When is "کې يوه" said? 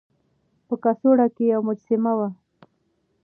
1.35-1.63